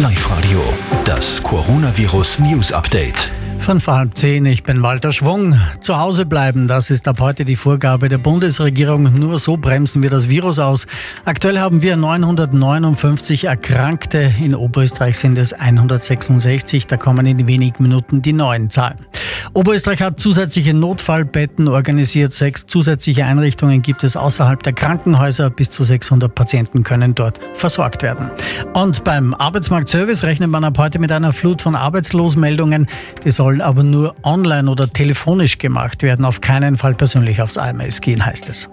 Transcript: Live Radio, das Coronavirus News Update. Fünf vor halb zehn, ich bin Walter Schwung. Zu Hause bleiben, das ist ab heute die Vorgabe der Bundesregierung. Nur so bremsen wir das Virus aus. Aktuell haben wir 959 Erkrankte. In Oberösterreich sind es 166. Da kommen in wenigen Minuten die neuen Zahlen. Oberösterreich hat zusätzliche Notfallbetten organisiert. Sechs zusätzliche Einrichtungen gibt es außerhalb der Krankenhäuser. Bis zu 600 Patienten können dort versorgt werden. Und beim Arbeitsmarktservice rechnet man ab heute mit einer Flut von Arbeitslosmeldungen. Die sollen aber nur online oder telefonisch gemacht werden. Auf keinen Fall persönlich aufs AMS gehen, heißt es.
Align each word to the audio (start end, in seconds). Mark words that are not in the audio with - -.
Live 0.00 0.30
Radio, 0.30 0.62
das 1.04 1.42
Coronavirus 1.42 2.38
News 2.38 2.70
Update. 2.70 3.32
Fünf 3.58 3.82
vor 3.82 3.96
halb 3.96 4.16
zehn, 4.16 4.46
ich 4.46 4.62
bin 4.62 4.80
Walter 4.80 5.12
Schwung. 5.12 5.58
Zu 5.80 5.98
Hause 5.98 6.24
bleiben, 6.24 6.68
das 6.68 6.90
ist 6.90 7.08
ab 7.08 7.20
heute 7.20 7.44
die 7.44 7.56
Vorgabe 7.56 8.08
der 8.08 8.18
Bundesregierung. 8.18 9.12
Nur 9.14 9.40
so 9.40 9.56
bremsen 9.56 10.04
wir 10.04 10.10
das 10.10 10.28
Virus 10.28 10.60
aus. 10.60 10.86
Aktuell 11.24 11.58
haben 11.58 11.82
wir 11.82 11.96
959 11.96 13.46
Erkrankte. 13.46 14.32
In 14.40 14.54
Oberösterreich 14.54 15.18
sind 15.18 15.36
es 15.36 15.52
166. 15.52 16.86
Da 16.86 16.96
kommen 16.96 17.26
in 17.26 17.48
wenigen 17.48 17.82
Minuten 17.82 18.22
die 18.22 18.32
neuen 18.32 18.70
Zahlen. 18.70 18.98
Oberösterreich 19.54 20.02
hat 20.02 20.20
zusätzliche 20.20 20.74
Notfallbetten 20.74 21.68
organisiert. 21.68 22.32
Sechs 22.32 22.66
zusätzliche 22.66 23.24
Einrichtungen 23.24 23.82
gibt 23.82 24.04
es 24.04 24.16
außerhalb 24.16 24.62
der 24.62 24.72
Krankenhäuser. 24.72 25.50
Bis 25.50 25.70
zu 25.70 25.84
600 25.84 26.34
Patienten 26.34 26.82
können 26.82 27.14
dort 27.14 27.40
versorgt 27.54 28.02
werden. 28.02 28.30
Und 28.74 29.04
beim 29.04 29.34
Arbeitsmarktservice 29.34 30.24
rechnet 30.24 30.50
man 30.50 30.64
ab 30.64 30.78
heute 30.78 30.98
mit 30.98 31.12
einer 31.12 31.32
Flut 31.32 31.62
von 31.62 31.74
Arbeitslosmeldungen. 31.74 32.86
Die 33.24 33.30
sollen 33.30 33.60
aber 33.60 33.82
nur 33.82 34.14
online 34.22 34.70
oder 34.70 34.92
telefonisch 34.92 35.58
gemacht 35.58 36.02
werden. 36.02 36.24
Auf 36.24 36.40
keinen 36.40 36.76
Fall 36.76 36.94
persönlich 36.94 37.40
aufs 37.42 37.56
AMS 37.56 38.00
gehen, 38.00 38.24
heißt 38.24 38.48
es. 38.48 38.68